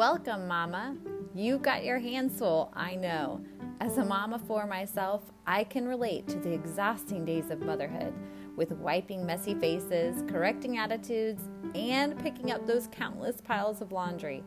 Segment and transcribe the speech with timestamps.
[0.00, 0.96] Welcome, Mama.
[1.34, 3.44] You got your hands full, I know.
[3.82, 8.14] As a mama for myself, I can relate to the exhausting days of motherhood
[8.56, 11.42] with wiping messy faces, correcting attitudes,
[11.74, 14.42] and picking up those countless piles of laundry.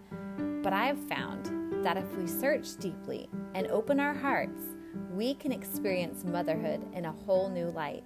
[0.64, 4.64] But I have found that if we search deeply and open our hearts,
[5.12, 8.04] we can experience motherhood in a whole new light.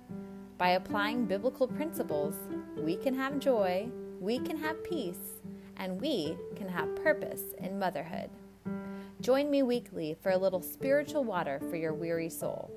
[0.58, 2.36] By applying biblical principles,
[2.76, 3.88] we can have joy,
[4.20, 5.40] we can have peace,
[5.78, 8.30] and we can have purpose in motherhood.
[9.22, 12.72] Join me weekly for a little spiritual water for your weary soul.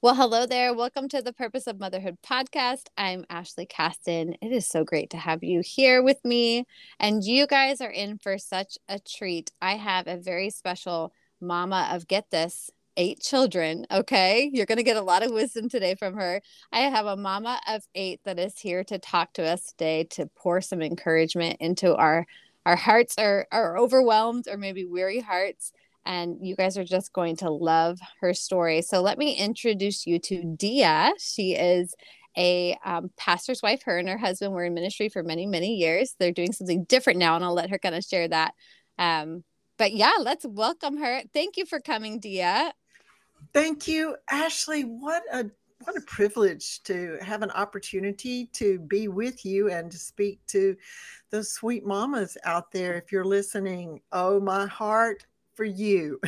[0.00, 0.72] Well, hello there.
[0.72, 2.84] Welcome to the Purpose of Motherhood podcast.
[2.96, 4.36] I'm Ashley Caston.
[4.40, 6.66] It is so great to have you here with me.
[7.00, 9.50] And you guys are in for such a treat.
[9.60, 13.86] I have a very special mama of get this eight children.
[13.90, 14.50] Okay.
[14.52, 16.42] You're going to get a lot of wisdom today from her.
[16.72, 20.26] I have a mama of eight that is here to talk to us today to
[20.36, 22.26] pour some encouragement into our
[22.66, 25.72] our hearts are, are overwhelmed or maybe weary hearts
[26.04, 30.18] and you guys are just going to love her story so let me introduce you
[30.18, 31.94] to Dea she is
[32.36, 36.14] a um, pastor's wife her and her husband were in ministry for many many years
[36.18, 38.52] they're doing something different now and i'll let her kind of share that
[38.98, 39.44] um,
[39.78, 42.70] but yeah let's welcome her thank you for coming Dea
[43.52, 44.82] Thank you, Ashley.
[44.82, 45.50] What a
[45.84, 50.76] what a privilege to have an opportunity to be with you and to speak to
[51.30, 52.94] the sweet mamas out there.
[52.94, 56.20] If you're listening, oh my heart for you.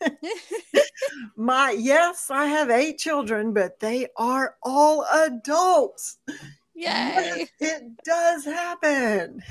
[1.36, 6.18] my yes, I have eight children, but they are all adults.
[6.76, 7.46] Yay.
[7.58, 9.42] it does happen.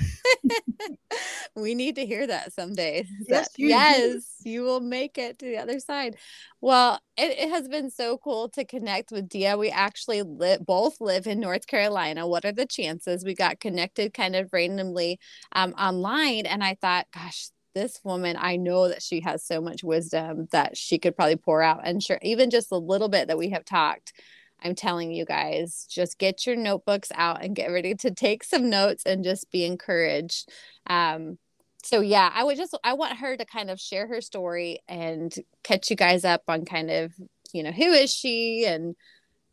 [1.56, 3.04] we need to hear that someday.
[3.28, 6.16] Yes, you, yes you will make it to the other side.
[6.60, 9.54] Well, it, it has been so cool to connect with Dea.
[9.54, 12.28] We actually live, both live in North Carolina.
[12.28, 13.24] What are the chances?
[13.24, 15.18] We got connected kind of randomly
[15.50, 16.46] um, online.
[16.46, 20.76] And I thought, gosh, this woman, I know that she has so much wisdom that
[20.76, 21.80] she could probably pour out.
[21.82, 24.12] And sure, even just a little bit that we have talked
[24.62, 28.70] I'm telling you guys, just get your notebooks out and get ready to take some
[28.70, 30.48] notes and just be encouraged.
[30.88, 31.38] Um,
[31.82, 35.32] so yeah, I would just I want her to kind of share her story and
[35.62, 37.14] catch you guys up on kind of
[37.52, 38.96] you know who is she and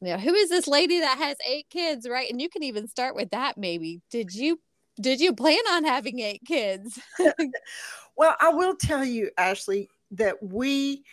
[0.02, 2.30] you know who is this lady that has eight kids, right?
[2.30, 4.02] And you can even start with that maybe.
[4.10, 4.60] Did you
[5.00, 7.00] did you plan on having eight kids?
[8.18, 11.04] well, I will tell you, Ashley, that we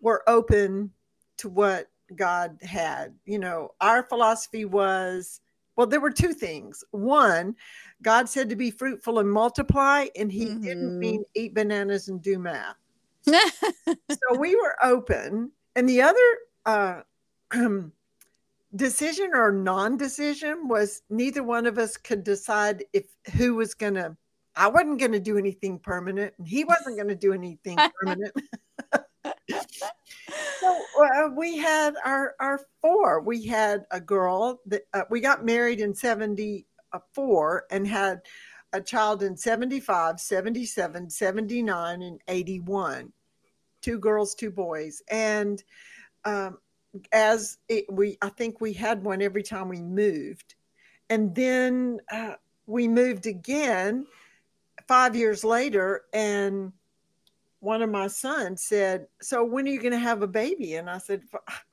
[0.00, 0.92] were open
[1.38, 3.14] to what God had.
[3.24, 5.40] You know, our philosophy was
[5.78, 6.82] well, there were two things.
[6.90, 7.54] One,
[8.02, 10.62] God said to be fruitful and multiply, and He mm-hmm.
[10.64, 12.74] didn't mean eat bananas and do math.
[13.24, 15.52] so we were open.
[15.76, 17.02] And the other uh,
[18.74, 23.04] decision or non decision was neither one of us could decide if
[23.36, 24.16] who was going to.
[24.56, 28.34] I wasn't going to do anything permanent, and he wasn't going to do anything permanent
[30.60, 33.20] so uh, we had our our four.
[33.20, 38.22] We had a girl that uh, we got married in 74 and had
[38.72, 43.12] a child in 75, 77, 79 and 81.
[43.80, 45.02] Two girls, two boys.
[45.08, 45.62] And
[46.24, 46.58] um,
[47.12, 50.54] as it, we I think we had one every time we moved.
[51.10, 52.34] And then uh,
[52.66, 54.06] we moved again
[54.86, 56.72] 5 years later and
[57.60, 60.88] one of my sons said, "So when are you going to have a baby?" And
[60.88, 61.22] I said,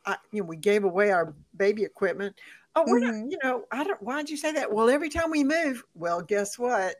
[0.05, 2.35] I, "You know, we gave away our baby equipment.
[2.75, 3.21] Oh, we're mm-hmm.
[3.21, 3.31] not.
[3.31, 4.01] You know, I don't.
[4.01, 4.71] Why'd you say that?
[4.71, 6.95] Well, every time we move, well, guess what?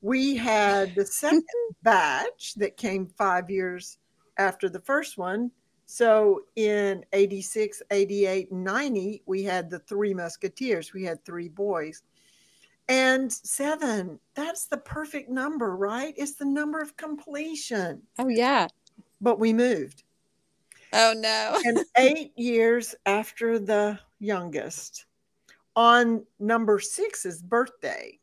[0.00, 1.44] We had the second
[1.82, 3.98] batch that came five years
[4.38, 5.50] after the first one.
[5.86, 10.94] So in 86, 88, 90, we had the three musketeers.
[10.94, 12.02] We had three boys.
[12.88, 16.14] And seven, that's the perfect number, right?
[16.16, 18.02] It's the number of completion.
[18.18, 18.66] Oh, yeah.
[19.20, 20.02] But we moved.
[20.92, 21.60] Oh, no.
[21.64, 25.06] and eight years after the youngest,
[25.74, 28.18] on number six's birthday.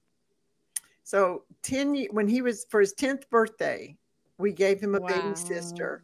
[1.04, 3.98] So 10 when he was for his 10th birthday,
[4.38, 5.08] we gave him a wow.
[5.08, 6.04] baby sister.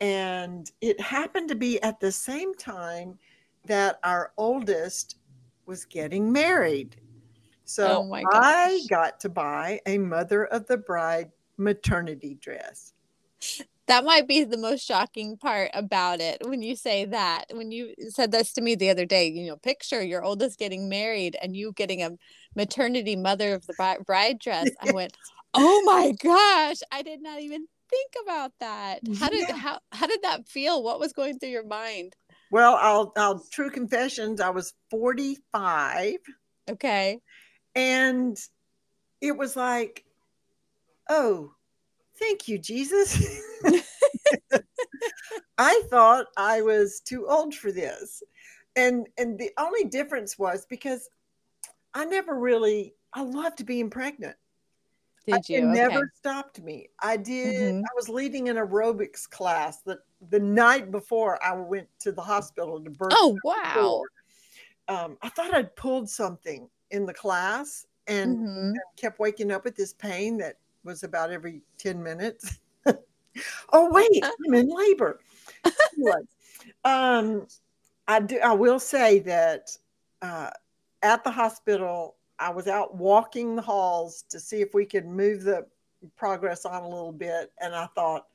[0.00, 3.18] And it happened to be at the same time
[3.64, 5.16] that our oldest
[5.66, 6.96] was getting married.
[7.68, 12.94] Oh so oh I got to buy a mother of the bride maternity dress.
[13.88, 17.44] That might be the most shocking part about it when you say that.
[17.52, 20.88] When you said this to me the other day, you know, picture your oldest getting
[20.88, 22.10] married and you getting a
[22.54, 24.68] maternity mother of the bride dress.
[24.80, 25.16] I went,
[25.54, 29.56] "Oh my gosh, I did not even think about that." How did yeah.
[29.56, 30.82] how how did that feel?
[30.82, 32.14] What was going through your mind?
[32.50, 36.16] Well, I'll I'll true confessions, I was 45.
[36.70, 37.20] Okay.
[37.74, 38.38] And
[39.20, 40.04] it was like,
[41.08, 41.54] oh,
[42.18, 43.42] thank you, Jesus.
[45.58, 48.22] I thought I was too old for this.
[48.76, 51.08] And and the only difference was because
[51.94, 54.36] I never really I loved being pregnant.
[55.26, 55.58] Did you?
[55.58, 55.74] It Okay.
[55.74, 56.88] never stopped me.
[57.00, 57.84] I did Mhm.
[57.84, 59.98] I was leading an aerobics class that
[60.30, 63.16] the night before I went to the hospital to birth.
[63.18, 64.04] Oh, wow.
[64.88, 68.74] Um, I thought I'd pulled something in the class and Mhm.
[68.96, 72.58] kept waking up with this pain that was about every 10 minutes.
[73.72, 75.20] oh, wait, I'm in labor.
[75.64, 76.20] Anyway,
[76.84, 77.46] um,
[78.06, 79.70] I do I will say that
[80.22, 80.50] uh,
[81.02, 85.42] at the hospital, I was out walking the halls to see if we could move
[85.42, 85.66] the
[86.16, 87.52] progress on a little bit.
[87.60, 88.28] And I thought,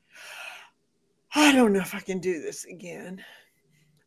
[1.34, 3.24] I don't know if I can do this again.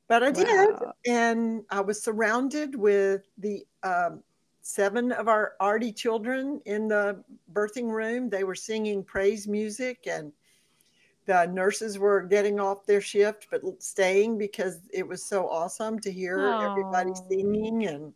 [0.08, 0.94] But I did Wow.
[1.06, 4.24] and I was surrounded with the um,
[4.68, 7.24] seven of our Artie children in the
[7.54, 8.30] birthing room.
[8.30, 10.32] They were singing praise music, and
[11.26, 16.10] the nurses were getting off their shift but staying because it was so awesome to
[16.10, 18.14] hear everybody singing and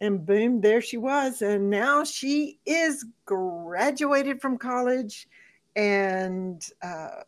[0.00, 5.28] and boom there she was and now she is graduated from college
[5.76, 7.22] and uh,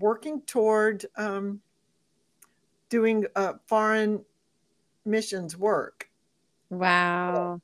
[0.00, 1.60] working toward um,
[2.88, 4.24] doing uh, foreign
[5.04, 6.08] missions work.
[6.78, 7.60] Wow.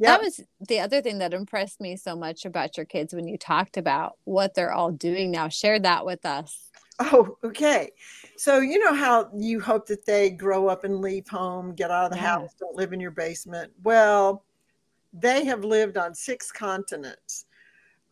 [0.00, 3.36] That was the other thing that impressed me so much about your kids when you
[3.36, 5.48] talked about what they're all doing now.
[5.48, 6.70] Share that with us.
[7.00, 7.90] Oh, okay.
[8.36, 12.06] So you know how you hope that they grow up and leave home, get out
[12.06, 12.38] of the Yeah.
[12.38, 13.72] house, don't live in your basement.
[13.82, 14.44] Well,
[15.12, 17.46] they have lived on six continents.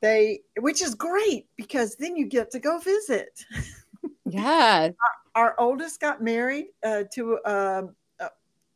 [0.00, 3.44] They, which is great because then you get to go visit.
[4.28, 4.90] Yeah.
[5.34, 7.88] Our oldest got married uh, to a, a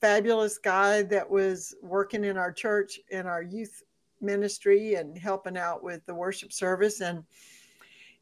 [0.00, 3.82] fabulous guy that was working in our church in our youth
[4.20, 7.00] ministry and helping out with the worship service.
[7.00, 7.24] And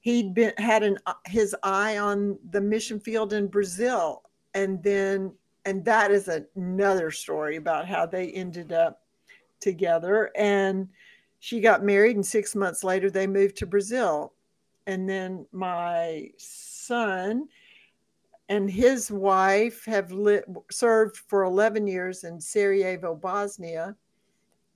[0.00, 4.22] he'd been had an his eye on the mission field in Brazil.
[4.54, 5.32] And then
[5.64, 9.02] and that is another story about how they ended up
[9.60, 10.31] together.
[10.36, 10.88] And
[11.40, 14.32] she got married and 6 months later they moved to Brazil.
[14.86, 17.48] And then my son
[18.48, 23.94] and his wife have lit, served for 11 years in Sarajevo, Bosnia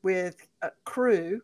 [0.03, 1.41] with a crew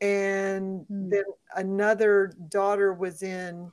[0.00, 1.08] and Hmm.
[1.08, 1.24] then
[1.56, 3.70] another daughter was in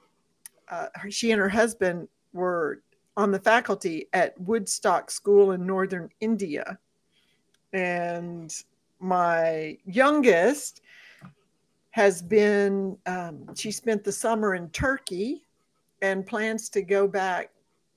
[0.69, 2.83] uh, she and her husband were
[3.17, 6.77] on the faculty at woodstock school in northern india
[7.73, 8.63] and
[8.99, 10.81] my youngest
[11.89, 15.47] has been um, she spent the summer in turkey
[16.03, 17.49] and plans to go back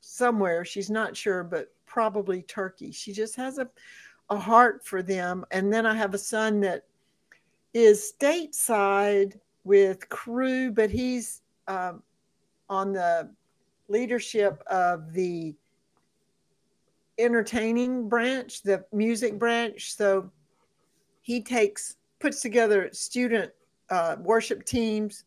[0.03, 3.69] somewhere she's not sure but probably turkey she just has a,
[4.29, 6.85] a heart for them and then i have a son that
[7.75, 12.03] is stateside with crew, but he's um,
[12.69, 13.31] on the
[13.89, 15.55] leadership of the
[17.19, 19.95] entertaining branch, the music branch.
[19.95, 20.31] So
[21.21, 23.53] he takes, puts together student
[23.91, 25.25] uh, worship teams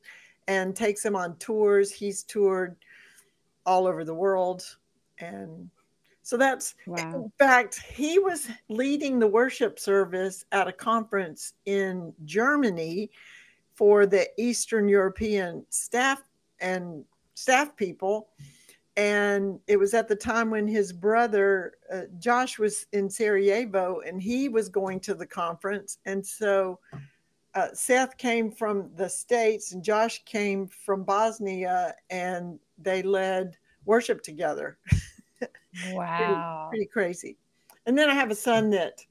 [0.48, 1.92] and takes them on tours.
[1.92, 2.76] He's toured
[3.66, 4.64] all over the world.
[5.20, 5.70] And
[6.22, 7.14] so that's Wow.
[7.16, 13.12] in fact, he was leading the worship service at a conference in Germany
[13.76, 16.24] for the Eastern European staff
[16.60, 18.30] and staff people.
[18.98, 24.22] And it was at the time when his brother uh, Josh was in Sarajevo and
[24.22, 25.98] he was going to the conference.
[26.06, 26.80] And so
[27.56, 34.22] uh, Seth came from the States and Josh came from Bosnia and they led worship
[34.22, 34.78] together
[35.94, 36.68] Wow.
[36.70, 37.38] pretty crazy.
[37.86, 39.06] And then I have a son that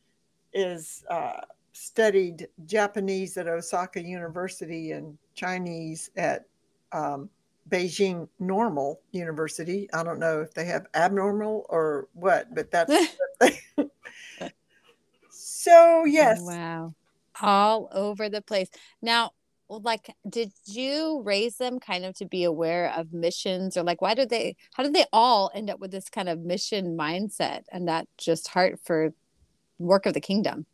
[0.53, 1.41] is uh,
[1.73, 6.47] studied Japanese at Osaka University and Chinese at
[6.93, 7.29] um,
[7.69, 9.89] Beijing Normal University.
[9.93, 12.93] I don't know if they have abnormal or what, but that's.
[15.31, 16.95] so yes, Wow.
[17.43, 18.71] All over the place.
[19.03, 19.33] Now,
[19.69, 24.15] like, did you raise them kind of to be aware of missions or like, why
[24.15, 27.89] did they, how did they all end up with this kind of mission mindset and
[27.89, 29.13] that just heart for
[29.79, 30.67] work of the kingdom?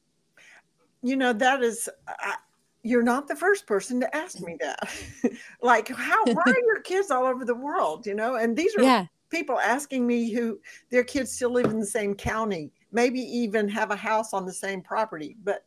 [1.03, 1.89] you know that is.
[2.07, 2.37] I,
[2.83, 4.91] you're not the first person to ask me that.
[5.63, 6.25] like, how?
[6.25, 8.07] Why are your kids all over the world?
[8.07, 9.07] You know, and these are Yeah.
[9.29, 10.59] people asking me who
[10.91, 14.53] their kids still live in the same county, maybe even have a house on the
[14.53, 15.37] same property.
[15.45, 15.65] But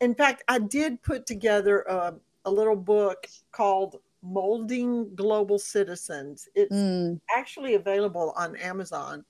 [0.00, 2.14] in fact, I did put together a,
[2.44, 6.48] a little book called Molding Global Citizens.
[6.54, 9.24] It's Mm, actually available on Amazon.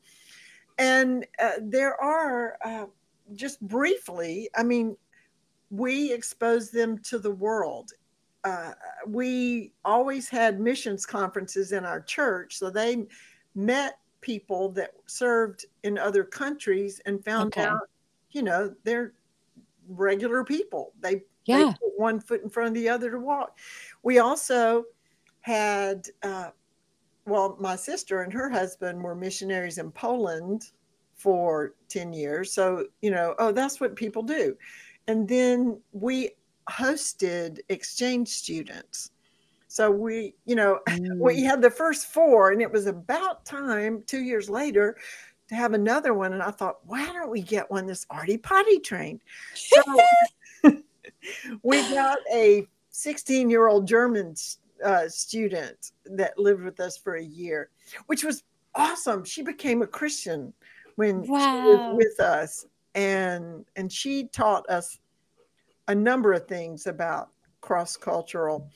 [0.78, 2.86] And uh, there are, uh,
[3.34, 4.96] just briefly, I mean,
[5.70, 7.92] we expose them to the world.
[8.44, 8.72] Uh,
[9.06, 13.06] we always had missions conferences in our church, so they
[13.54, 17.64] met people that served in other countries and found okay.
[17.64, 17.88] out,
[18.30, 19.12] you know, they're
[19.88, 20.92] regular people.
[21.00, 21.72] They, yeah.
[21.96, 23.58] one foot in front of the other to walk.
[24.02, 24.84] We also
[25.40, 26.50] had, uh,
[27.26, 30.70] well, my sister and her husband were missionaries in Poland
[31.14, 32.52] for 10 years.
[32.52, 34.56] So, you know, oh, that's what people do.
[35.06, 36.30] And then we
[36.70, 39.10] hosted exchange students.
[39.68, 41.18] So we, you know, mm.
[41.18, 44.96] we had the first four, and it was about time two years later
[45.48, 46.32] to have another one.
[46.32, 49.20] And I thought, why don't we get one that's already potty trained?
[49.54, 49.80] So
[51.62, 54.34] we got a 16 year old German
[54.84, 57.70] uh, student that lived with us for a year,
[58.06, 59.24] which was awesome.
[59.24, 60.52] She became a Christian
[60.96, 61.38] when wow.
[61.38, 64.98] she was with us, and and she taught us
[65.88, 68.68] a number of things about cross cultural,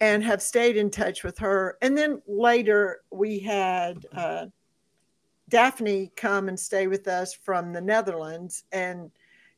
[0.00, 1.76] and have stayed in touch with her.
[1.82, 4.06] And then later we had.
[4.14, 4.46] Uh,
[5.48, 9.10] Daphne come and stay with us from the Netherlands, and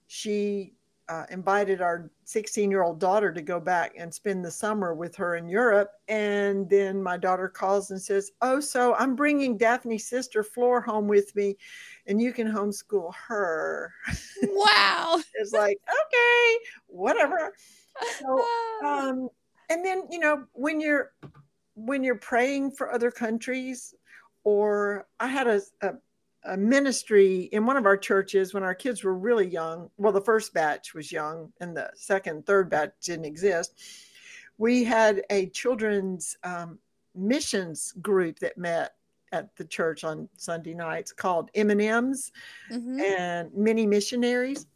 [0.06, 0.72] she
[1.12, 5.14] uh, invited our 16 year old daughter to go back and spend the summer with
[5.16, 5.90] her in Europe.
[6.08, 11.08] And then my daughter calls and says, Oh, so I'm bringing Daphne's sister Floor home
[11.08, 11.56] with me,
[12.06, 13.92] and you can homeschool her.
[14.42, 15.20] Wow.
[15.34, 17.52] it's like, okay, whatever.
[18.18, 18.44] So,
[18.86, 19.28] um,
[19.68, 21.12] and then, you know, when you're,
[21.74, 23.94] when you're praying for other countries,
[24.44, 25.92] or I had a, a
[26.44, 29.90] a ministry in one of our churches when our kids were really young.
[29.96, 33.78] Well, the first batch was young, and the second, third batch didn't exist.
[34.58, 36.78] We had a children's um,
[37.14, 38.94] missions group that met
[39.32, 42.32] at the church on Sunday nights called M&Ms
[42.70, 43.00] mm-hmm.
[43.00, 44.66] and mini missionaries.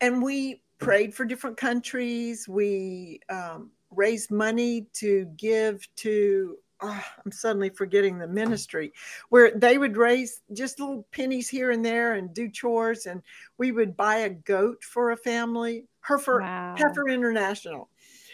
[0.00, 2.48] And we prayed for different countries.
[2.48, 8.92] We um, raised money to give to oh, I'm suddenly forgetting the ministry
[9.28, 13.22] where they would raise just little pennies here and there and do chores, and
[13.58, 16.74] we would buy a goat for a family, Heifer wow.
[16.76, 17.88] Heifer International.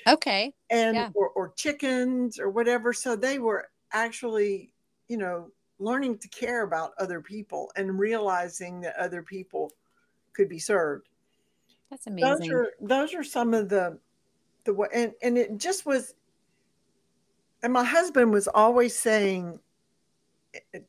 [0.07, 0.55] Okay.
[0.71, 1.11] And yeah.
[1.15, 2.93] or, or chickens or whatever.
[2.93, 4.73] So they were actually,
[5.09, 9.73] you know, learning to care about other people and realizing that other people
[10.33, 11.09] could be served.
[11.91, 12.31] That's amazing.
[12.31, 13.99] Those are those are some of the
[14.65, 16.15] the and and it just was
[17.63, 19.59] and my husband was always saying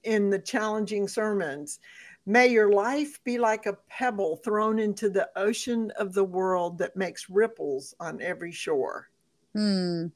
[0.03, 1.79] in the challenging sermons,
[2.25, 6.95] may your life be like a pebble thrown into the ocean of the world that
[6.95, 9.09] makes ripples on every shore.
[9.53, 10.07] Hmm.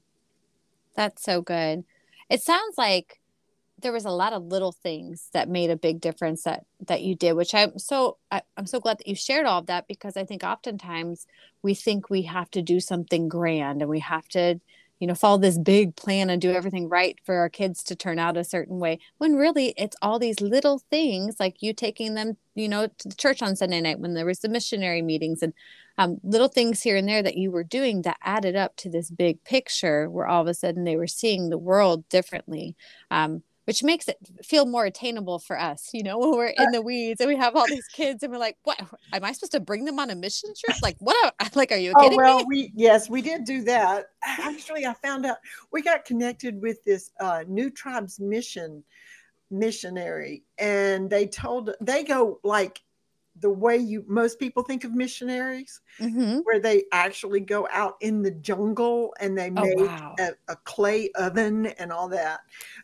[0.96, 1.84] That's so good.
[2.30, 3.20] It sounds like
[3.82, 7.16] there was a lot of little things that made a big difference that that you
[7.16, 10.16] did which i'm so I, i'm so glad that you shared all of that because
[10.16, 11.28] i think oftentimes
[11.62, 14.60] we think we have to do something grand and we have to
[15.00, 18.20] you know follow this big plan and do everything right for our kids to turn
[18.20, 22.38] out a certain way when really it's all these little things like you taking them
[22.56, 25.54] you know to the church on sunday night when there was the missionary meetings and
[25.98, 29.12] um, little things here and there that you were doing that added up to this
[29.12, 32.76] big picture where all of a sudden they were seeing the world differently.
[33.12, 36.82] Um, which makes it feel more attainable for us, you know, when we're in the
[36.82, 38.80] weeds and we have all these kids and we're like, what
[39.12, 40.78] am I supposed to bring them on a mission trip?
[40.82, 41.36] Like, what?
[41.56, 42.46] like, are you oh, kidding well, me?
[42.48, 44.08] We, yes, we did do that.
[44.26, 45.38] Actually, I found out
[45.72, 48.84] we got connected with this uh, New Tribes Mission
[49.52, 52.82] missionary, and they told they go like
[53.40, 56.40] the way you most people think of missionaries, mm-hmm.
[56.40, 60.16] where they actually go out in the jungle and they oh, make wow.
[60.20, 62.42] a, a, clay oven and all that.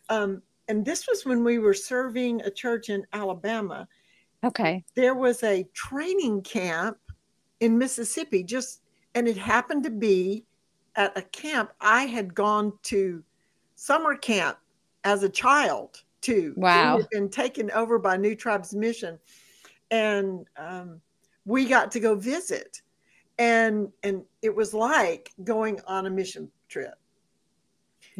[0.09, 3.87] Um, and this was when we were serving a church in Alabama.
[4.43, 4.85] Okay.
[4.95, 6.97] There was a training camp
[7.59, 8.81] in Mississippi, just
[9.15, 10.45] and it happened to be
[10.95, 13.23] at a camp I had gone to
[13.75, 14.57] summer camp
[15.03, 16.53] as a child too.
[16.57, 16.97] Wow.
[16.97, 19.17] It had been taken over by New Tribes Mission.
[19.91, 21.01] And um,
[21.45, 22.81] we got to go visit.
[23.39, 26.98] And and it was like going on a mission trip.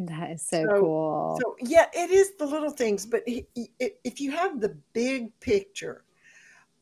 [0.06, 1.38] That is so, so, cool.
[1.40, 6.04] So yeah, it is the little things, but if you have the big picture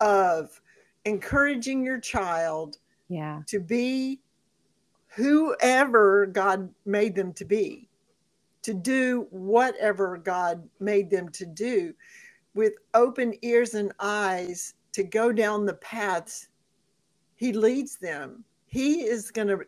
[0.01, 0.61] of
[1.05, 4.21] encouraging your child yeah to be
[5.09, 7.89] whoever God made them to be,
[8.63, 11.95] to do whatever God made them to do
[12.55, 16.49] with open ears and eyes to go down the paths
[17.39, 18.45] he leads them.
[18.67, 19.61] He is going to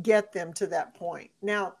[0.00, 1.30] get them to that point.
[1.42, 1.74] Now,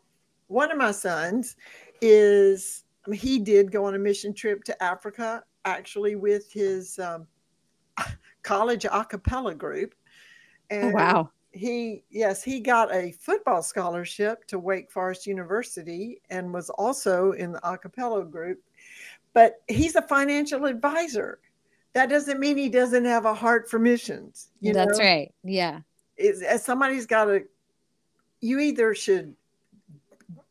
[0.52, 1.56] one of my sons
[2.00, 6.98] is I mean, he did go on a mission trip to Africa actually with his
[6.98, 7.26] um,
[8.42, 9.94] college a cappella group
[10.70, 11.30] And oh, wow.
[11.54, 17.52] He, yes, he got a football scholarship to Wake Forest University and was also in
[17.52, 18.58] the acapella group.
[19.34, 21.40] But he's a financial advisor.
[21.92, 24.50] That doesn't mean he doesn't have a heart for missions.
[24.60, 25.04] You That's know?
[25.04, 25.34] right.
[25.44, 25.80] Yeah.
[26.16, 27.42] Is somebody's got to,
[28.40, 29.34] you either should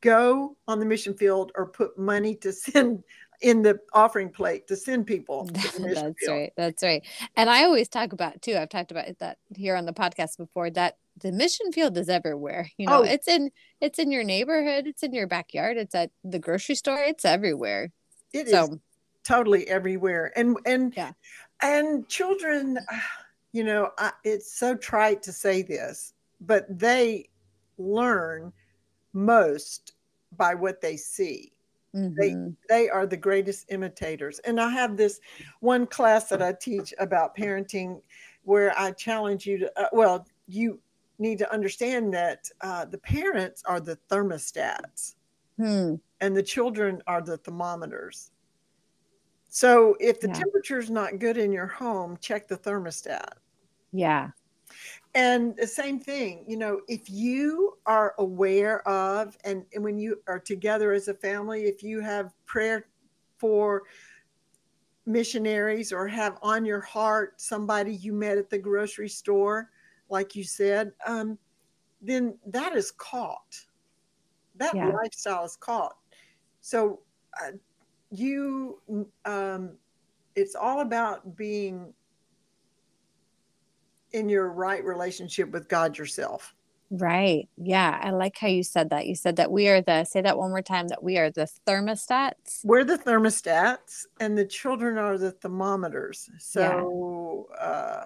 [0.01, 3.03] go on the mission field or put money to send
[3.41, 5.47] in the offering plate to send people.
[5.47, 6.15] To That's field.
[6.27, 6.53] right.
[6.55, 7.03] That's right.
[7.35, 8.55] And I always talk about too.
[8.55, 10.69] I've talked about that here on the podcast before.
[10.69, 12.69] That the mission field is everywhere.
[12.77, 13.03] You know, oh.
[13.03, 14.87] it's in it's in your neighborhood.
[14.87, 15.77] It's in your backyard.
[15.77, 16.99] It's at the grocery store.
[16.99, 17.91] It's everywhere.
[18.33, 18.77] It so, is
[19.23, 20.31] totally everywhere.
[20.35, 21.11] And and yeah.
[21.61, 22.77] and children,
[23.51, 27.29] you know, I, it's so trite to say this, but they
[27.77, 28.53] learn
[29.13, 29.93] most
[30.37, 31.51] by what they see
[31.95, 32.15] Mm-hmm.
[32.19, 32.35] They
[32.69, 34.39] they are the greatest imitators.
[34.39, 35.19] And I have this
[35.59, 38.01] one class that I teach about parenting
[38.43, 40.79] where I challenge you to uh, well, you
[41.19, 45.15] need to understand that uh, the parents are the thermostats
[45.57, 45.95] hmm.
[46.21, 48.31] and the children are the thermometers.
[49.49, 50.33] So if the yeah.
[50.33, 53.33] temperature is not good in your home, check the thermostat.
[53.91, 54.29] Yeah.
[55.13, 60.21] And the same thing, you know, if you are aware of, and, and when you
[60.27, 62.87] are together as a family, if you have prayer
[63.37, 63.83] for
[65.05, 69.69] missionaries or have on your heart somebody you met at the grocery store,
[70.09, 71.37] like you said, um,
[72.01, 73.59] then that is caught.
[74.55, 74.89] That yeah.
[74.89, 75.97] lifestyle is caught.
[76.61, 76.99] So
[77.41, 77.51] uh,
[78.11, 78.79] you,
[79.25, 79.71] um,
[80.35, 81.93] it's all about being
[84.13, 86.53] in your right relationship with God yourself.
[86.91, 87.47] Right.
[87.55, 87.97] Yeah.
[88.03, 89.07] I like how you said that.
[89.07, 91.47] You said that we are the, say that one more time, that we are the
[91.65, 92.65] thermostats.
[92.65, 96.29] We're the thermostats and the children are the thermometers.
[96.37, 97.65] So, yeah.
[97.65, 98.05] uh,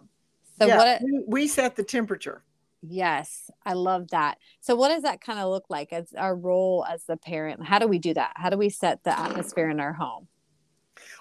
[0.60, 2.44] so yeah, what, we, we set the temperature.
[2.88, 4.38] Yes, I love that.
[4.62, 7.66] So, what does that kind of look like as our role as the parent?
[7.66, 8.34] How do we do that?
[8.36, 10.28] How do we set the atmosphere in our home?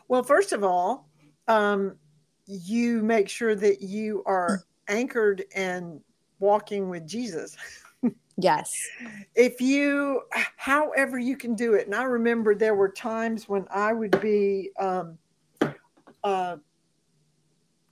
[0.07, 1.09] Well, first of all,
[1.49, 1.97] um,
[2.47, 6.01] you make sure that you are anchored and
[6.39, 7.57] walking with Jesus.
[8.37, 8.73] yes.
[9.35, 10.23] If you,
[10.57, 11.87] however you can do it.
[11.87, 15.19] And I remember there were times when I would be, um,
[16.23, 16.57] uh,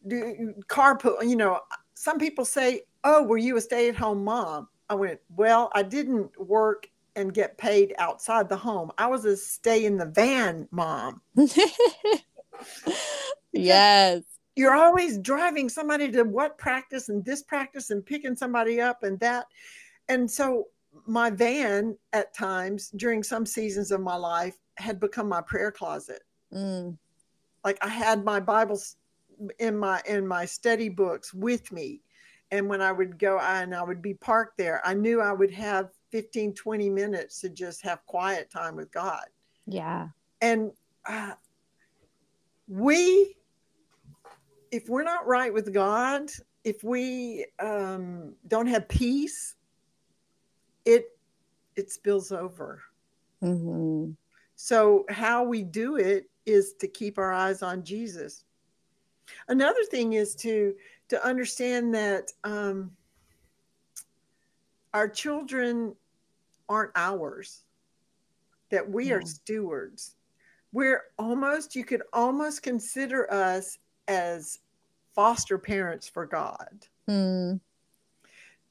[0.07, 1.61] do, carpool, you know,
[1.95, 4.69] some people say, Oh, were you a stay at home mom?
[4.89, 8.91] I went, Well, I didn't work and get paid outside the home.
[8.97, 11.21] I was a stay in the van mom.
[13.53, 14.23] yes
[14.55, 19.19] you're always driving somebody to what practice and this practice and picking somebody up and
[19.21, 19.47] that.
[20.09, 20.67] And so
[21.07, 26.23] my van at times during some seasons of my life had become my prayer closet.
[26.53, 26.97] Mm.
[27.65, 28.97] Like I had my Bibles
[29.59, 32.03] in my in my study books with me.
[32.51, 35.51] And when I would go and I would be parked there, I knew I would
[35.53, 39.25] have 15, 20 minutes to just have quiet time with God.
[39.67, 40.09] Yeah.
[40.43, 40.73] And
[41.09, 41.33] uh,
[42.69, 43.37] we
[44.73, 46.31] if we're not right with God,
[46.65, 49.55] if we um, don't have peace,
[50.85, 51.07] it
[51.77, 52.83] it spills over.
[53.43, 54.13] Mm-hmm.
[54.57, 58.45] So how we do it is to keep our eyes on Jesus.
[59.49, 60.75] Another thing is to
[61.09, 62.91] to understand that um,
[64.95, 65.95] our children
[66.69, 67.65] aren't ours;
[68.71, 69.17] that we yeah.
[69.17, 70.17] are stewards.
[70.73, 74.59] We're almost you could almost consider us as
[75.15, 76.87] foster parents for God.
[77.09, 77.61] Mm.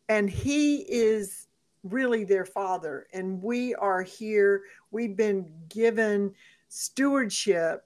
[0.10, 1.48] And He is
[1.84, 3.08] really their father.
[3.14, 6.34] And we are here, we've been given
[6.68, 7.86] stewardship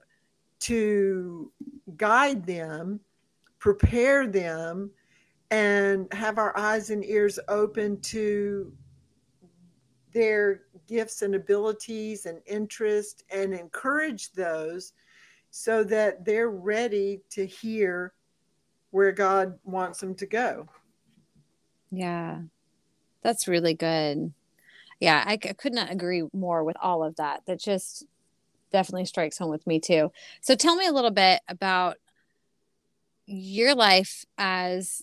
[0.60, 1.50] to
[1.96, 3.00] guide them,
[3.58, 4.90] prepare them,
[5.50, 8.72] and have our eyes and ears open to
[10.12, 14.92] their gifts and abilities and interest and encourage those
[15.58, 18.12] so that they're ready to hear
[18.90, 20.68] where God wants them to go.
[21.90, 22.42] Yeah,
[23.22, 24.34] that's really good.
[25.00, 27.40] Yeah, I, I could not agree more with all of that.
[27.46, 28.04] That just
[28.70, 30.12] definitely strikes home with me too.
[30.42, 31.96] So tell me a little bit about
[33.24, 35.00] your life as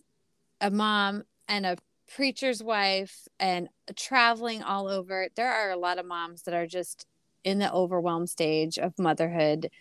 [0.62, 1.78] a mom and a
[2.16, 5.30] preacher's wife and traveling all over.
[5.36, 7.08] There are a lot of moms that are just
[7.44, 9.72] in the overwhelmed stage of motherhood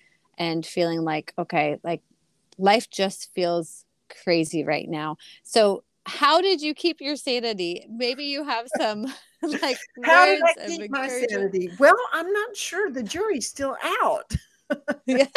[0.43, 2.03] and feeling like okay like
[2.59, 3.85] life just feels
[4.25, 5.17] crazy right now.
[5.45, 7.87] So how did you keep your sanity?
[7.89, 9.07] Maybe you have some
[9.63, 11.71] like how did i keep my sanity?
[11.79, 12.91] Well i'm not sure.
[12.91, 14.35] The jury's still out.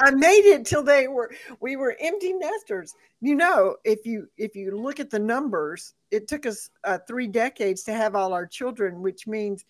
[0.00, 2.94] I made it till they were we were empty nesters.
[3.20, 7.28] You know, if you if you look at the numbers, it took us uh, three
[7.28, 9.64] decades to have all our children, which means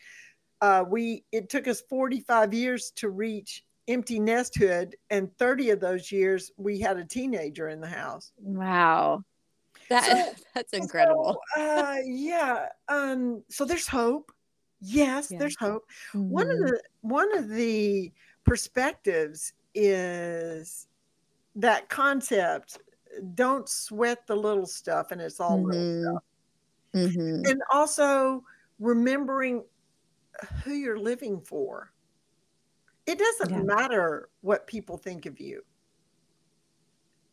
[0.61, 6.13] uh, we it took us 45 years to reach empty nesthood, and 30 of those
[6.13, 8.33] years we had a teenager in the house.
[8.39, 9.25] Wow.
[9.89, 11.41] That, so, that's incredible.
[11.57, 12.67] So, uh, yeah.
[12.89, 14.33] Um, so there's hope.
[14.81, 15.39] Yes, yeah.
[15.39, 15.85] there's hope.
[16.15, 16.31] Mm-hmm.
[16.31, 16.67] One of mm-hmm.
[16.67, 18.13] the one of the
[18.45, 20.87] perspectives is
[21.57, 22.79] that concept
[23.35, 25.71] don't sweat the little stuff and it's all mm-hmm.
[25.71, 26.23] little stuff.
[26.95, 27.51] Mm-hmm.
[27.51, 28.43] And also
[28.79, 29.65] remembering
[30.65, 31.93] who you're living for.
[33.07, 33.63] It doesn't yeah.
[33.63, 35.63] matter what people think of you.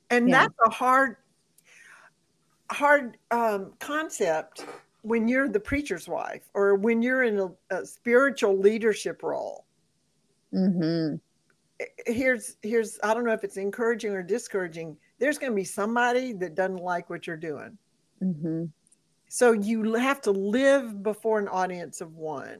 [0.09, 0.41] And yeah.
[0.41, 1.17] that's a hard,
[2.71, 4.65] hard um, concept
[5.01, 9.65] when you're the preacher's wife or when you're in a, a spiritual leadership role.
[10.53, 11.15] Mm-hmm.
[12.07, 14.97] Here's here's I don't know if it's encouraging or discouraging.
[15.19, 17.77] There's going to be somebody that doesn't like what you're doing.
[18.23, 18.65] Mm-hmm.
[19.29, 22.59] So you have to live before an audience of one.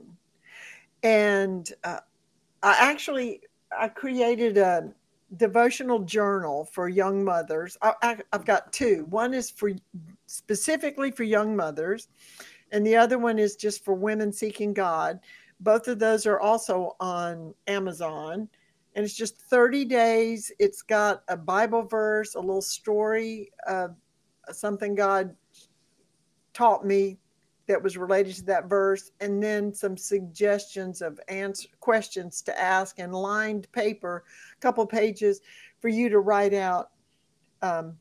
[1.04, 2.00] And uh,
[2.64, 3.42] I actually
[3.78, 4.92] I created a
[5.36, 7.78] devotional journal for young mothers.
[7.82, 9.06] I, have got two.
[9.10, 9.72] One is for
[10.26, 12.08] specifically for young mothers,
[12.72, 15.20] and the other one is just for women seeking God.
[15.60, 18.48] Both of those are also on Amazon.
[18.96, 20.52] And it's just 30 days.
[20.58, 23.96] It's got a Bible verse, a little story of
[24.52, 25.36] something God
[26.54, 27.20] taught me
[27.68, 32.98] that was related to that verse, and then some suggestions of answer questions to ask
[33.00, 34.24] and lined paper,
[34.56, 35.42] a couple pages
[35.80, 36.92] for you to write out
[37.62, 37.98] um,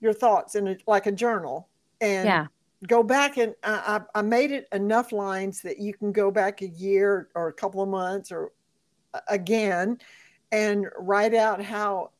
[0.00, 1.68] your thoughts in a, like a journal.
[2.00, 2.46] And yeah.
[2.88, 6.68] go back and I, I made it enough lines that you can go back a
[6.68, 8.52] year or a couple of months or
[9.28, 9.98] again
[10.52, 12.10] and write out how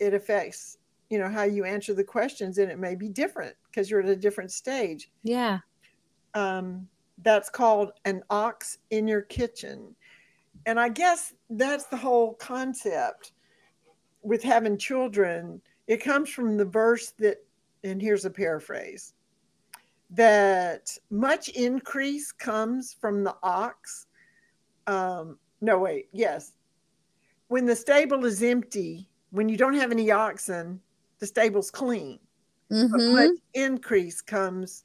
[0.00, 0.78] it affects
[1.10, 4.08] you know how you answer the questions and it may be different because you're at
[4.08, 5.10] a different stage.
[5.22, 5.60] Yeah
[6.34, 6.88] um,
[7.22, 9.94] that's called an ox in your kitchen.
[10.66, 13.32] And I guess that's the whole concept
[14.22, 15.60] with having children.
[15.86, 17.38] It comes from the verse that,
[17.84, 19.14] and here's a paraphrase
[20.10, 24.06] that much increase comes from the ox.
[24.86, 26.52] Um, no, wait, yes.
[27.48, 30.80] When the stable is empty, when you don't have any oxen,
[31.20, 32.18] the stable's clean.
[32.72, 32.92] Mm-hmm.
[32.92, 34.84] But much increase comes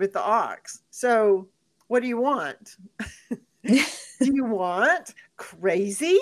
[0.00, 0.82] with the ox.
[0.90, 1.46] So,
[1.86, 2.76] what do you want?
[3.64, 3.84] do
[4.20, 6.18] you want crazy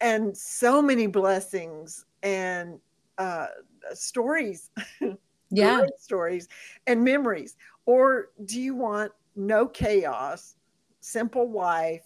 [0.00, 2.80] and so many blessings and
[3.18, 3.46] uh,
[3.94, 4.70] stories?
[5.52, 6.46] Yeah, stories
[6.86, 7.56] and memories.
[7.84, 10.54] Or do you want no chaos,
[11.00, 12.04] simple wife?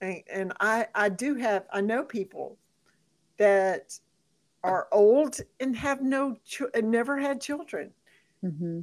[0.00, 2.58] And, and I, I do have, I know people
[3.36, 3.96] that
[4.64, 6.36] are old and have no,
[6.74, 7.92] and never had children.
[8.44, 8.80] Mm-hmm.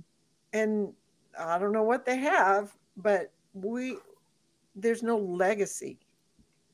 [0.53, 0.93] And
[1.39, 3.97] I don't know what they have, but we
[4.75, 5.99] there's no legacy.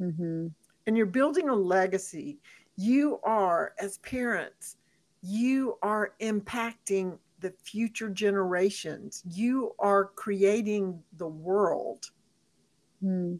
[0.01, 0.47] Mm-hmm.
[0.85, 2.39] And you're building a legacy.
[2.75, 4.77] You are, as parents,
[5.21, 9.23] you are impacting the future generations.
[9.29, 12.05] You are creating the world.
[13.03, 13.39] Mm.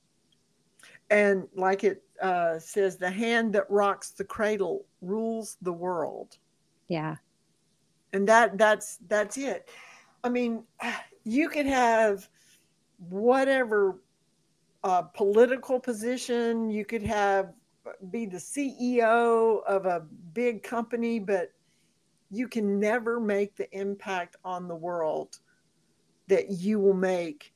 [1.10, 6.38] And like it uh, says, the hand that rocks the cradle rules the world.
[6.88, 7.16] Yeah.
[8.14, 9.70] And that that's that's it.
[10.28, 10.64] I mean,
[11.24, 12.28] you could have
[12.98, 14.02] whatever
[14.84, 17.54] uh, political position, you could have
[18.12, 20.02] be the CEO of a
[20.34, 21.54] big company, but
[22.30, 25.40] you can never make the impact on the world
[26.28, 27.54] that you will make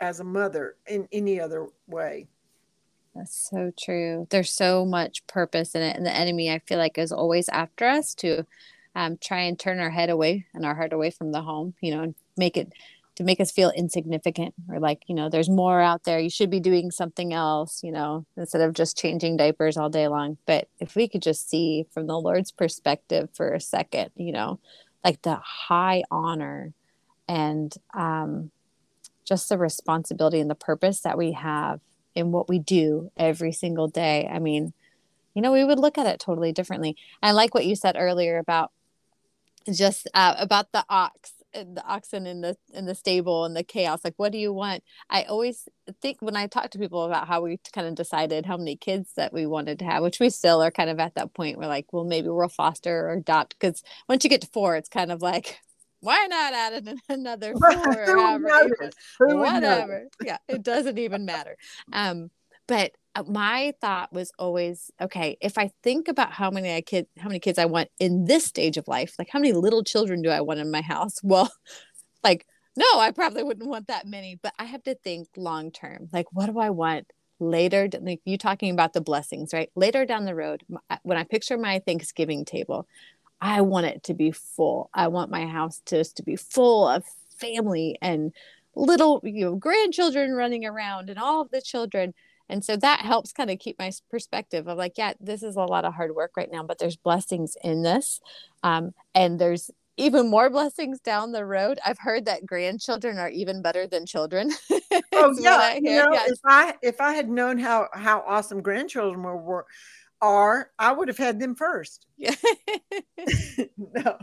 [0.00, 2.28] as a mother in any other way.
[3.14, 4.26] That's so true.
[4.28, 5.96] There's so much purpose in it.
[5.96, 8.44] And the enemy, I feel like, is always after us to
[8.94, 11.94] um, try and turn our head away and our heart away from the home, you
[11.94, 12.72] know, and make it
[13.16, 16.18] to make us feel insignificant or like, you know, there's more out there.
[16.18, 20.08] You should be doing something else, you know, instead of just changing diapers all day
[20.08, 20.38] long.
[20.46, 24.60] But if we could just see from the Lord's perspective for a second, you know,
[25.04, 26.72] like the high honor
[27.28, 28.50] and um,
[29.24, 31.80] just the responsibility and the purpose that we have
[32.14, 34.28] in what we do every single day.
[34.30, 34.72] I mean,
[35.34, 36.96] you know, we would look at it totally differently.
[37.22, 38.70] I like what you said earlier about
[39.70, 43.62] just uh, about the ox uh, the oxen in the in the stable and the
[43.62, 44.82] chaos like what do you want?
[45.10, 45.68] I always
[46.00, 49.12] think when i talk to people about how we kind of decided how many kids
[49.16, 51.66] that we wanted to have which we still are kind of at that point we're
[51.66, 55.10] like well maybe we'll foster or adopt because once you get to four it's kind
[55.10, 55.58] of like
[56.00, 58.04] why not add another four
[59.20, 60.08] or whatever.
[60.22, 61.56] Yeah it doesn't even matter.
[61.92, 62.30] Um
[62.66, 62.92] but
[63.26, 66.82] my thought was always okay if i think about how many I
[67.18, 70.22] how many kids i want in this stage of life like how many little children
[70.22, 71.16] do i want in my house?
[71.22, 71.50] Well
[72.24, 72.46] like
[72.76, 76.08] no i probably wouldn't want that many but i have to think long term.
[76.12, 77.06] Like what do i want
[77.38, 79.70] later like you talking about the blessings right?
[79.74, 82.86] Later down the road uh, when i picture my thanksgiving table
[83.40, 84.88] i want it to be full.
[84.94, 87.04] I want my house just to be full of
[87.36, 88.32] family and
[88.74, 92.14] little you know grandchildren running around and all of the children
[92.52, 95.60] and so that helps kind of keep my perspective of like yeah this is a
[95.60, 98.20] lot of hard work right now but there's blessings in this
[98.62, 103.62] um, and there's even more blessings down the road i've heard that grandchildren are even
[103.62, 104.50] better than children
[105.12, 106.24] oh yeah, you know, yeah.
[106.26, 109.66] if i if i had known how how awesome grandchildren were, were
[110.22, 112.06] are I would have had them first.
[112.16, 112.34] Yeah.
[113.76, 114.16] no,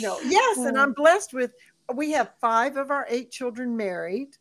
[0.00, 1.52] no, yes, and I'm blessed with
[1.94, 4.36] we have five of our eight children married,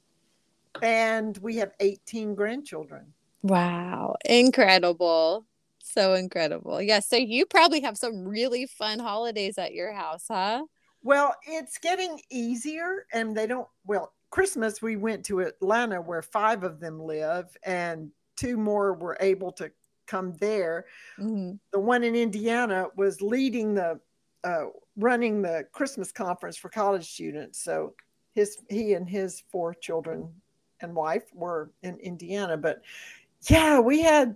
[0.82, 3.14] and we have 18 grandchildren.
[3.44, 5.46] Wow, incredible.
[5.84, 6.82] So incredible.
[6.82, 7.00] Yeah.
[7.00, 10.66] So you probably have some really fun holidays at your house, huh?
[11.04, 16.64] Well, it's getting easier, and they don't, well, Christmas, we went to Atlanta where five
[16.64, 19.72] of them live, and two more were able to
[20.08, 20.86] come there.
[21.20, 21.54] Mm-hmm.
[21.72, 24.00] The one in Indiana was leading the
[24.44, 24.66] uh,
[24.98, 27.64] running the Christmas conference for college students.
[27.64, 27.94] So
[28.34, 30.30] his he and his four children
[30.82, 32.58] and wife were in Indiana.
[32.58, 32.82] But
[33.48, 34.36] yeah, we had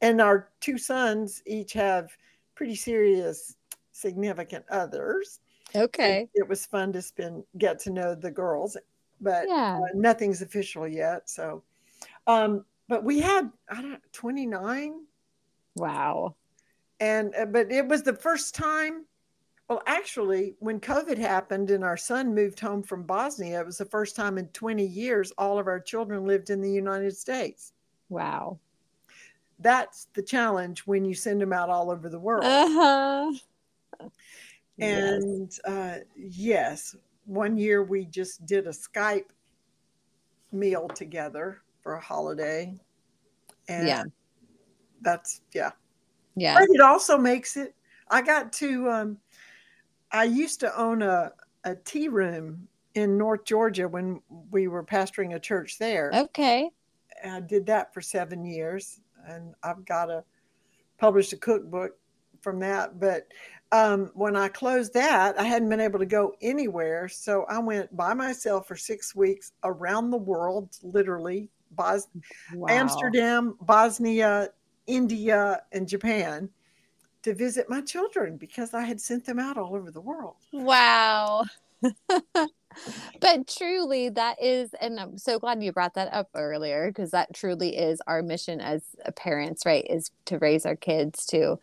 [0.00, 2.16] and our two sons each have
[2.54, 3.56] pretty serious
[3.92, 5.40] significant others.
[5.74, 6.28] Okay.
[6.34, 8.76] It, it was fun to spend get to know the girls,
[9.20, 9.80] but yeah.
[9.82, 11.28] uh, nothing's official yet.
[11.28, 11.62] So
[12.26, 15.04] um but we had I don't 29
[15.76, 16.36] Wow.
[17.00, 19.04] And uh, but it was the first time
[19.68, 23.86] well, actually, when COVID happened and our son moved home from Bosnia, it was the
[23.86, 27.72] first time in 20 years all of our children lived in the United States.
[28.10, 28.58] Wow.
[29.60, 32.44] That's the challenge when you send them out all over the world.
[32.44, 33.32] Uh-huh.
[34.78, 35.60] And yes.
[35.60, 39.30] Uh, yes, one year we just did a Skype
[40.52, 42.74] meal together for a holiday.
[43.68, 44.04] And yeah.
[45.00, 45.70] that's, yeah.
[46.36, 46.54] Yeah.
[46.58, 47.74] But it also makes it,
[48.10, 49.18] I got to, um,
[50.14, 51.32] I used to own a,
[51.64, 56.12] a tea room in North Georgia when we were pastoring a church there.
[56.14, 56.70] Okay.
[57.24, 60.22] I did that for seven years, and I've got a
[60.98, 61.96] published a cookbook
[62.42, 63.00] from that.
[63.00, 63.26] But
[63.72, 67.94] um, when I closed that, I hadn't been able to go anywhere, so I went
[67.96, 72.06] by myself for six weeks around the world, literally Bos-
[72.54, 72.68] wow.
[72.68, 74.50] Amsterdam, Bosnia,
[74.86, 76.48] India, and Japan
[77.24, 80.36] to visit my children because I had sent them out all over the world.
[80.52, 81.44] Wow.
[83.20, 87.34] but truly, that is, and I'm so glad you brought that up earlier because that
[87.34, 88.82] truly is our mission as
[89.16, 89.86] parents, right?
[89.88, 91.58] Is to raise our kids to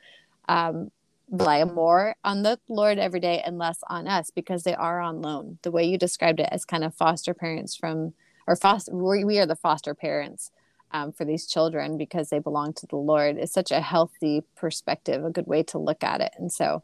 [0.50, 0.92] um,
[1.30, 5.22] rely more on the Lord every day and less on us because they are on
[5.22, 5.60] loan.
[5.62, 8.14] The way you described it as kind of foster parents from,
[8.48, 10.52] or foster, we are the foster parents
[10.92, 15.24] um, for these children because they belong to the Lord is such a healthy perspective,
[15.24, 16.34] a good way to look at it.
[16.38, 16.84] And so,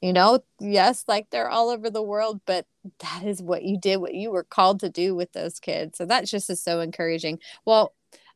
[0.00, 2.66] you know, yes, like they're all over the world, but
[2.98, 5.98] that is what you did, what you were called to do with those kids.
[5.98, 7.38] So that just is so encouraging.
[7.64, 7.92] Well,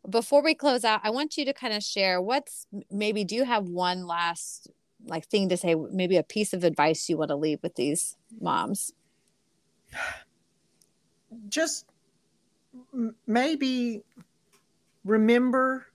[0.09, 3.45] before we close out, I want you to kind of share what's maybe do you
[3.45, 4.69] have one last
[5.05, 8.17] like thing to say, maybe a piece of advice you want to leave with these
[8.41, 8.93] moms?
[11.49, 11.87] Just
[13.27, 14.03] maybe
[15.07, 15.87] remember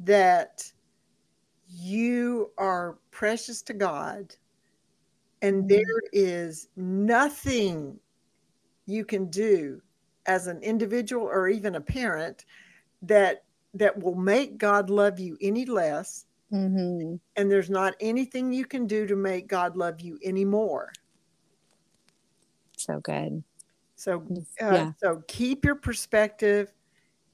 [0.00, 0.70] that
[1.68, 4.34] you are precious to God
[5.42, 5.68] and mm-hmm.
[5.68, 7.98] there is nothing
[8.86, 9.80] you can do
[10.26, 12.44] as an individual or even a parent
[13.02, 16.24] that that will make God love you any less.
[16.52, 17.16] Mm-hmm.
[17.36, 20.92] And there's not anything you can do to make God love you anymore.
[22.76, 23.42] So good.
[23.96, 24.24] So,
[24.62, 24.92] uh, yeah.
[24.98, 26.72] so keep your perspective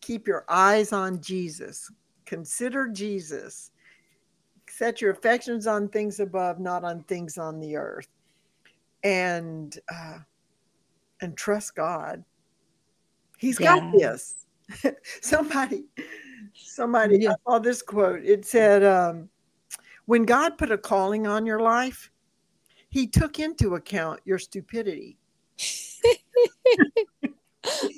[0.02, 1.90] keep your eyes on Jesus.
[2.26, 3.70] Consider Jesus.
[4.68, 8.08] Set your affections on things above, not on things on the earth.
[9.04, 10.18] And uh,
[11.22, 12.22] and trust God.
[13.38, 13.78] He's yeah.
[13.78, 14.46] got this.
[15.20, 15.84] somebody,
[16.54, 17.30] somebody, yeah.
[17.30, 18.24] I saw this quote.
[18.24, 19.28] It said, um,
[20.06, 22.10] when God put a calling on your life,
[22.88, 25.16] he took into account your stupidity.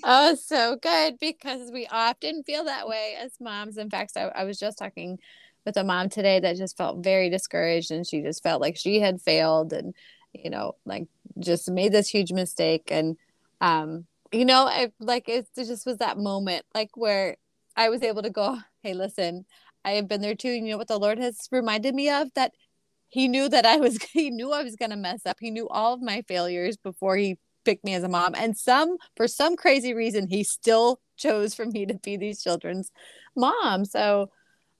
[0.04, 3.78] oh, so good because we often feel that way as moms.
[3.78, 5.18] In fact, I, I was just talking
[5.64, 9.00] with a mom today that just felt very discouraged and she just felt like she
[9.00, 9.94] had failed and,
[10.32, 11.06] you know, like
[11.38, 12.88] just made this huge mistake.
[12.90, 13.16] And,
[13.60, 17.36] um, you know, I, like it, it just was that moment, like where
[17.76, 19.46] I was able to go, hey, listen,
[19.84, 20.48] I have been there too.
[20.48, 22.28] And You know what the Lord has reminded me of?
[22.34, 22.52] That
[23.08, 25.38] He knew that I was, He knew I was going to mess up.
[25.40, 28.34] He knew all of my failures before He picked me as a mom.
[28.36, 32.90] And some, for some crazy reason, He still chose for me to be these children's
[33.36, 33.84] mom.
[33.84, 34.30] So,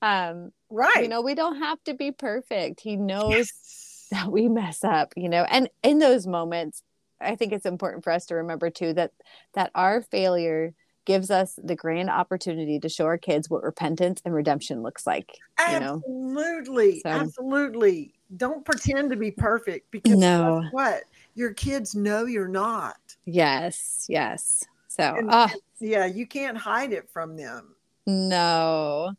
[0.02, 1.02] um, right.
[1.02, 2.80] You know, we don't have to be perfect.
[2.80, 4.06] He knows yes.
[4.10, 6.82] that we mess up, you know, and in those moments,
[7.20, 9.12] I think it's important for us to remember too that
[9.54, 14.34] that our failure gives us the grand opportunity to show our kids what repentance and
[14.34, 15.38] redemption looks like.
[15.58, 17.00] Absolutely.
[17.00, 18.14] So, absolutely.
[18.36, 20.64] Don't pretend to be perfect because no.
[20.70, 21.04] what?
[21.34, 22.96] Your kids know you're not.
[23.24, 24.06] Yes.
[24.08, 24.64] Yes.
[24.88, 25.48] So, and, uh,
[25.80, 27.74] yeah, you can't hide it from them.
[28.06, 29.14] No.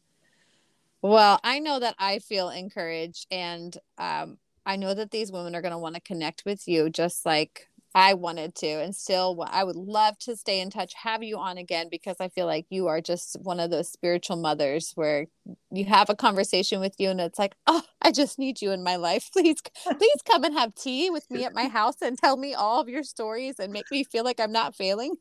[1.01, 5.61] Well, I know that I feel encouraged and um, I know that these women are
[5.61, 9.63] going to want to connect with you just like I wanted to, and still, I
[9.63, 12.87] would love to stay in touch, have you on again, because I feel like you
[12.87, 15.27] are just one of those spiritual mothers where
[15.71, 18.83] you have a conversation with you, and it's like, oh, I just need you in
[18.83, 19.29] my life.
[19.33, 22.81] Please, please come and have tea with me at my house and tell me all
[22.81, 25.15] of your stories and make me feel like I'm not failing.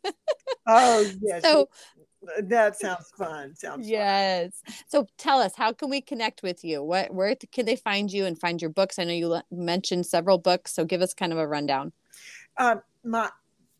[0.67, 1.43] oh, yes.
[1.43, 1.69] So,
[2.27, 3.55] uh, that sounds fun.
[3.55, 4.63] Sounds yes.
[4.67, 4.75] Fun.
[4.89, 6.83] So tell us, how can we connect with you?
[6.83, 8.99] What, where can they find you and find your books?
[8.99, 11.93] I know you mentioned several books, so give us kind of a rundown.
[12.57, 13.31] Uh, my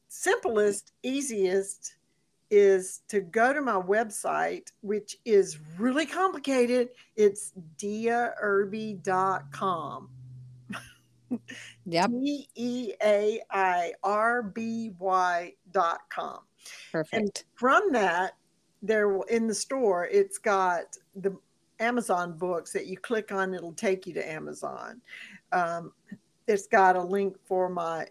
[0.09, 1.97] simplest, easiest
[2.51, 6.91] is to go to my website, which is really complicated.
[7.17, 9.01] It's deairby.com.
[11.87, 12.11] Yep.
[12.11, 16.39] D E A I R B Y dot com.
[16.93, 17.15] Perfect.
[17.15, 18.37] And from that,
[18.83, 21.37] there in the store, it's got the
[21.81, 25.01] Amazon books that you click on, it'll take you to Amazon.
[25.53, 25.93] Um,
[26.47, 28.07] it's got a link for my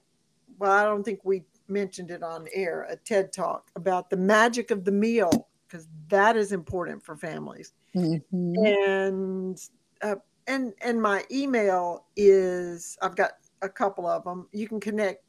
[0.64, 4.72] well, I don't think we mentioned it on air, a TED talk about the magic
[4.72, 7.74] of the meal, because that is important for families.
[7.94, 8.66] Mm-hmm.
[8.66, 9.62] And
[10.02, 10.16] uh,
[10.48, 14.48] and and my email is I've got a couple of them.
[14.54, 15.26] You can connect,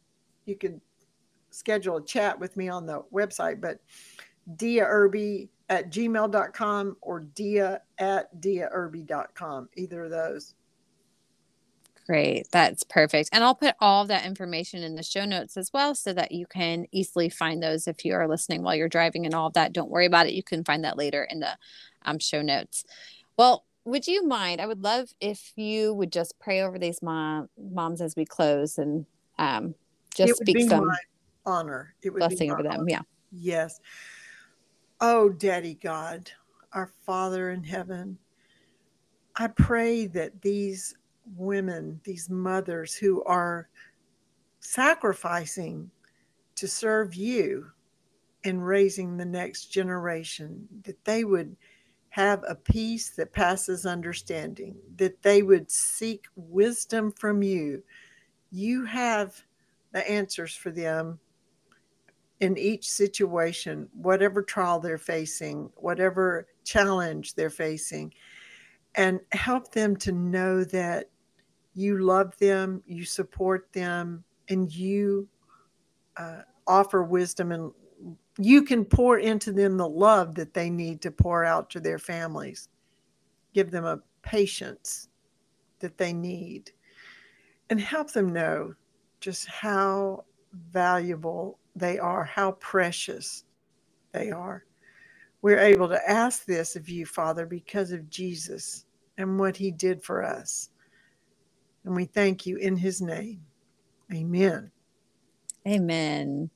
[0.46, 0.80] you can
[1.50, 3.80] schedule a chat with me on the website, but
[4.54, 10.54] Dea Irby at gmail.com or dea at deairby.com, either of those.
[12.06, 12.46] Great.
[12.52, 13.30] That's perfect.
[13.32, 16.46] And I'll put all that information in the show notes as well so that you
[16.46, 19.72] can easily find those if you are listening while you're driving and all of that.
[19.72, 20.34] Don't worry about it.
[20.34, 21.56] You can find that later in the
[22.02, 22.84] um, show notes.
[23.38, 24.60] Well, would you mind?
[24.60, 28.76] I would love if you would just pray over these mom, moms as we close
[28.76, 29.06] and
[29.38, 29.74] um,
[30.14, 30.90] just speak some
[31.46, 31.94] honor.
[32.02, 32.72] It would blessing over them.
[32.72, 32.84] Honor.
[32.86, 33.00] Yeah.
[33.32, 33.80] Yes.
[35.00, 36.30] Oh, Daddy God,
[36.72, 38.18] our Father in heaven,
[39.36, 40.94] I pray that these
[41.37, 43.68] women, these mothers who are
[44.60, 45.90] sacrificing
[46.54, 47.70] to serve you
[48.44, 51.56] in raising the next generation, that they would
[52.10, 57.82] have a peace that passes understanding, that they would seek wisdom from you.
[58.52, 59.42] You have
[59.92, 61.18] the answers for them
[62.40, 68.12] in each situation, whatever trial they're facing, whatever challenge they're facing,
[68.94, 71.08] and help them to know that
[71.74, 75.28] you love them, you support them, and you
[76.16, 77.72] uh, offer wisdom and
[78.38, 81.98] you can pour into them the love that they need to pour out to their
[81.98, 82.68] families.
[83.52, 85.08] Give them a patience
[85.78, 86.72] that they need
[87.70, 88.74] and help them know
[89.20, 90.24] just how
[90.72, 93.44] valuable they are, how precious
[94.12, 94.64] they are.
[95.42, 98.87] We're able to ask this of you, Father, because of Jesus
[99.18, 100.70] and what he did for us.
[101.84, 103.44] And we thank you in his name.
[104.12, 104.70] Amen.
[105.66, 106.50] Amen.